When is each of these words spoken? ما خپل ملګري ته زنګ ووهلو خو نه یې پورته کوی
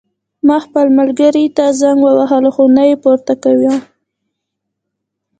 ما 0.47 0.57
خپل 0.65 0.85
ملګري 0.99 1.45
ته 1.57 1.65
زنګ 1.79 1.99
ووهلو 2.03 2.49
خو 2.55 2.63
نه 2.75 2.83
یې 2.89 2.95
پورته 3.03 3.33
کوی 3.43 3.73